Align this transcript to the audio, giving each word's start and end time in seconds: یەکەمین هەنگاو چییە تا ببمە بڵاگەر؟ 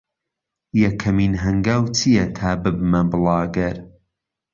یەکەمین 0.83 1.33
هەنگاو 1.43 1.83
چییە 1.97 2.25
تا 2.37 2.49
ببمە 2.61 3.01
بڵاگەر؟ 3.11 3.75